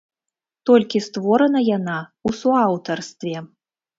Толькі 0.67 1.01
створана 1.07 1.59
яна 1.77 1.97
ў 2.29 2.39
суаўтарстве. 2.39 3.37